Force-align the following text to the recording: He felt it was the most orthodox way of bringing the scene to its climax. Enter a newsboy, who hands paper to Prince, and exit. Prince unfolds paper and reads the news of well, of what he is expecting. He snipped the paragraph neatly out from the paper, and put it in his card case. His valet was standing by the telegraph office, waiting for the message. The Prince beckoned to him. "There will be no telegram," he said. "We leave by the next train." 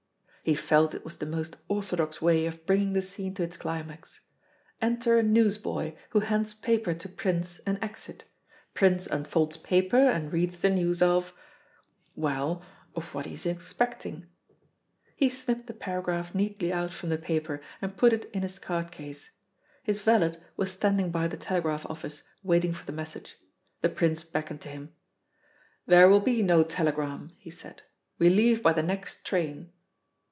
He 0.43 0.55
felt 0.55 0.95
it 0.95 1.05
was 1.05 1.17
the 1.17 1.27
most 1.27 1.57
orthodox 1.67 2.19
way 2.19 2.47
of 2.47 2.65
bringing 2.65 2.93
the 2.93 3.03
scene 3.03 3.35
to 3.35 3.43
its 3.43 3.57
climax. 3.57 4.21
Enter 4.81 5.15
a 5.19 5.21
newsboy, 5.21 5.95
who 6.09 6.21
hands 6.21 6.55
paper 6.55 6.95
to 6.95 7.07
Prince, 7.07 7.59
and 7.59 7.77
exit. 7.79 8.23
Prince 8.73 9.05
unfolds 9.05 9.57
paper 9.57 9.99
and 9.99 10.33
reads 10.33 10.57
the 10.57 10.71
news 10.71 10.99
of 10.99 11.31
well, 12.15 12.63
of 12.95 13.13
what 13.13 13.27
he 13.27 13.33
is 13.35 13.45
expecting. 13.45 14.25
He 15.15 15.29
snipped 15.29 15.67
the 15.67 15.75
paragraph 15.75 16.33
neatly 16.33 16.73
out 16.73 16.91
from 16.91 17.09
the 17.09 17.19
paper, 17.19 17.61
and 17.79 17.95
put 17.95 18.11
it 18.11 18.27
in 18.33 18.41
his 18.41 18.57
card 18.57 18.89
case. 18.89 19.29
His 19.83 20.01
valet 20.01 20.39
was 20.57 20.71
standing 20.71 21.11
by 21.11 21.27
the 21.27 21.37
telegraph 21.37 21.85
office, 21.85 22.23
waiting 22.41 22.73
for 22.73 22.87
the 22.87 22.91
message. 22.97 23.37
The 23.81 23.89
Prince 23.89 24.23
beckoned 24.23 24.61
to 24.61 24.69
him. 24.69 24.95
"There 25.85 26.09
will 26.09 26.19
be 26.19 26.41
no 26.41 26.63
telegram," 26.63 27.31
he 27.37 27.51
said. 27.51 27.83
"We 28.17 28.31
leave 28.31 28.63
by 28.63 28.73
the 28.73 28.81
next 28.83 29.23
train." 29.23 29.73